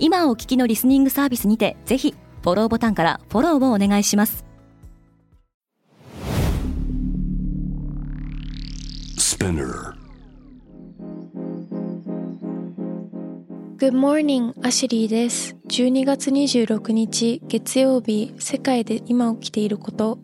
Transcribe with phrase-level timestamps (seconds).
[0.00, 4.44] 今お聞きのリスニングサービスにてぜひフォローボタンからフォローをお願いします
[13.78, 15.56] Good morning, アシュリーです。
[15.68, 20.18] 12月26日月曜日、世界で今起きていること。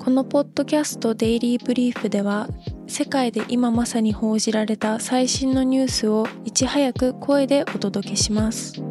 [0.00, 2.48] このポッドキャストデイリーブリーフでは、
[2.88, 8.87] 世界で今まさに報じられた最新のニュースをいち早く声でお届けします。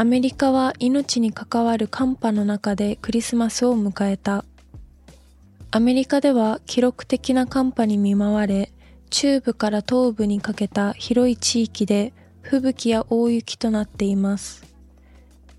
[0.00, 4.46] アメリカは命に関わる寒波の中でクリスマスを迎えた。
[5.70, 8.72] アメリカでは記録的な寒波に見舞われ、
[9.10, 14.64] 中部から東部にかけた広い地域で吹雪や大雪となっています。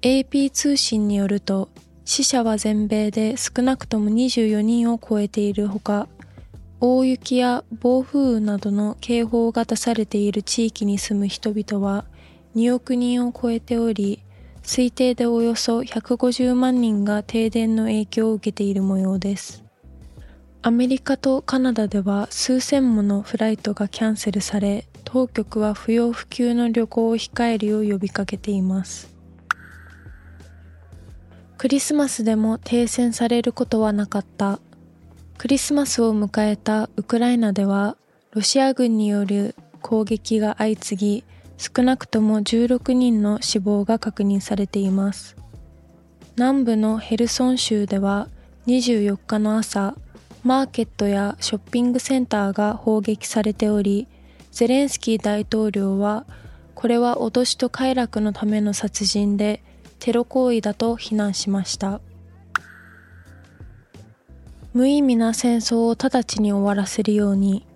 [0.02, 1.70] AP 通信によると、
[2.04, 6.08] 死者は全米で少なくとも24人を超えているほか、
[6.80, 12.06] 大雪や暴風雨などの警報が出されている地域に住む人々は
[12.56, 14.24] 2億人を超えており、
[14.64, 19.64] 推定でおよそ150万人が停電の影響を受けている模様です。
[20.62, 29.12] アメリカとカナダでは数千ものフライトがキャンセルされ、当局は不要不急の旅行を控えるよう呼びかけています。
[31.58, 34.60] クリスマスでも停戦されることはなかった。
[35.38, 37.98] クリスマスを迎えたウクライナでは、
[38.32, 41.24] ロシア軍による攻撃が相次ぎ、
[41.62, 45.36] 少なくとも16人の死亡が確認されています。
[46.36, 48.30] 南部のヘルソン州では
[48.66, 49.94] 24日の朝、
[50.44, 54.08] マーケットやショッピングセンターが砲撃されており、
[54.52, 56.26] ゼレンスキー大統領は、
[56.74, 59.62] これは脅しと快楽のための殺人で、
[60.00, 62.02] テロ行為だと非難しました。
[64.74, 67.68] 無意味な戦争を直ちに終わらせるように、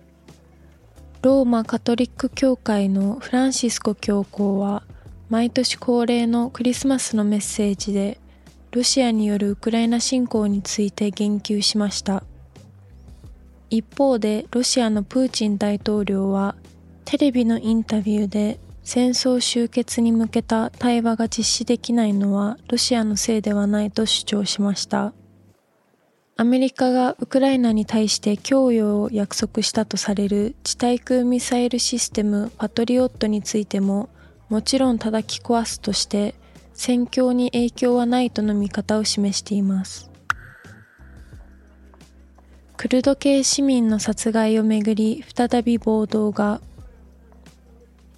[1.26, 4.84] ローマカトリック教会のフランシスコ教皇は
[5.28, 8.20] 毎年恒例のクリスマスのメッセージで
[8.70, 12.22] ロシアによるウクライナ侵攻について言及しました
[13.70, 16.54] 一方でロシアのプーチン大統領は
[17.04, 25.12] テレビのインタビューで戦争終結に向けた対話が実施できないのはロシアのせいではないと主張しました。
[26.38, 34.10] アメリカがウクライナに対して供与を約束したとされる地対空ミサイルシステムパトリオットについても
[34.50, 36.34] もちろん叩き壊すとして
[36.74, 40.10] 戦況に影響はないとの見方を示しています。
[42.76, 46.60] クルド系市民の殺害をめぐり再び暴動が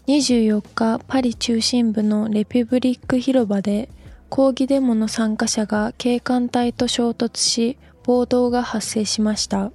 [0.09, 3.89] 24日パリ中心部のレピブリック広場で
[4.29, 7.79] 抗議デモの参加者が警官隊と衝突し
[8.09, 9.71] 暴動が発生しました。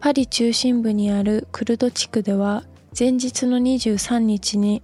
[0.00, 2.64] パリ中心部にあるクルド地区では
[2.98, 4.82] 前日の23日に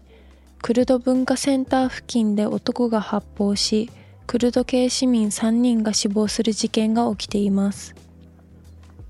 [0.62, 3.90] クルド文化センター付近で男が発砲し、
[4.28, 7.96] クルド系市民3人が死亡する事件が起きています。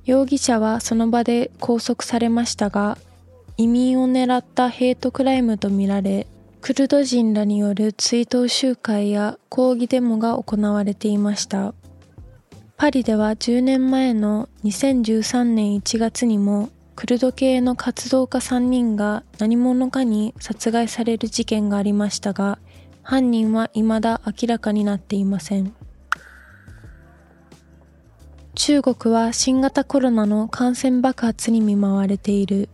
[0.06, 2.96] 容疑者はその場で拘束されましたが、
[3.58, 6.26] 移民を狙ったヘイトクライムとみられ、
[6.62, 11.74] クルド人らによる追悼集会や抗議デモが行われていました。
[12.82, 22.58] パリでは10年前の2013年1月にもクルド系の活動家3人が何者かに殺害される事件がありましたが、
[23.04, 25.72] 犯人は未だ明らかになっていません。
[28.56, 32.68] 中国は新型コロナの感染爆発に見舞われている。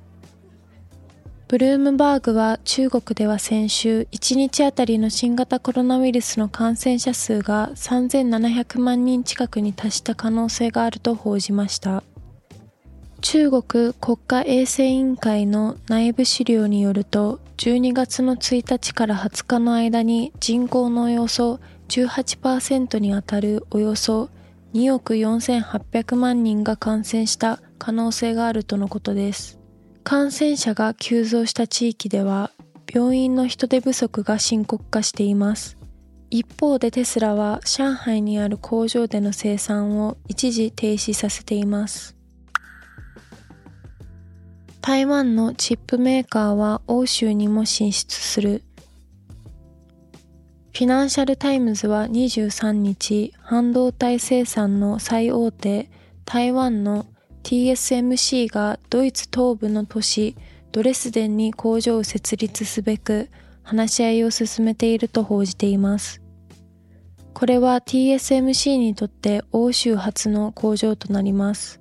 [1.49, 12.05] ブルームバーグは中国では先週1日あたりの新型コロナウイルスの感染者数が3700万人近くに達した可能性があると報じました。
[13.23, 24.29] 中国国家衛生委員会の内部資料によると12月の1日から20日の間に人口のおよそ18%にあたるおよそ
[24.75, 29.58] 2億4800万人が感染した可能性があるとのことです。
[30.09, 32.51] 感染者が急増した地域では
[32.91, 35.77] 病院の人手不足が深刻化しています。
[36.31, 42.17] 一方でテスラは上海にある工場での生産を一時停止させています。
[44.81, 48.63] 台湾のチップメーカーは欧州にも進出する。
[50.73, 55.91] フィナンシャルタイムズは23日、半導体生産の最大手、
[56.25, 57.05] 台湾の
[57.49, 60.37] TSMC がドイツ東部の都市
[60.71, 63.31] ドレスデンに工場を設立すべく
[63.63, 66.21] 話し合いを進めていると報じています。
[67.33, 71.81] これは TSMC にとって欧州初の工場となります。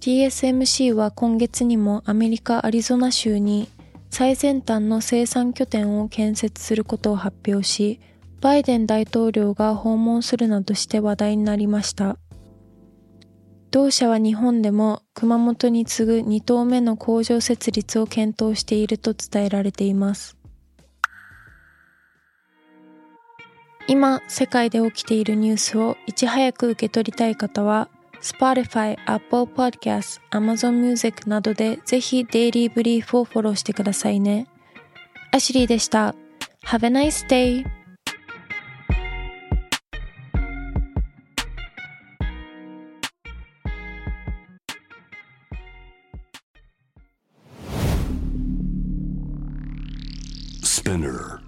[0.00, 3.68] TSMC は今月にもアメリカ・アリゾナ州に
[4.08, 8.00] 最先端の生産拠点を建設することを発表し、
[8.40, 12.16] バイデン大統領が訪問するなどして話題になりました。
[13.74, 20.36] 同社は日本でも熊本に次ぐ2棟目の工場設立を検討していると伝えられています。
[23.88, 27.88] 今、世界で起きているニュースをいち早く受け取りたい方は、
[28.22, 34.46] Spotify、Apple Podcast、Amazon Music などでぜひデイリーブリーフをフォローしてくださいね。
[35.32, 36.14] アシュリーでした。
[36.64, 37.83] Have a nice day!
[50.84, 51.40] Spinner.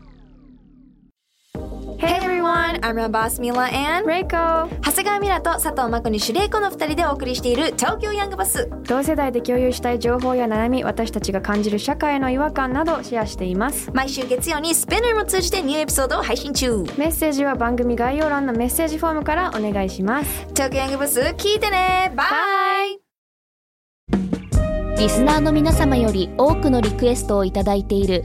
[2.83, 4.69] I'm your boss Mila and Reiko.
[4.83, 8.71] 長谷川ミラと佐藤真子にシュレイコの二人でお送りしている東京ヤングバス。
[8.85, 13.91] 同世代で共有したい情報や悩み私たちが感じる社会への違和感などシェアしています。
[13.93, 16.85] 毎週月曜にスペナーも通じてニューエピソードを配信中。
[16.97, 20.47] メッセージは番組概要欄のメッセージフォームからお願いします。
[20.55, 22.13] 東京ヤングバス聞いてね。
[22.17, 22.25] バ
[22.95, 23.01] イ
[24.99, 28.25] リスナーの皆様より多くのリクエストをいただいている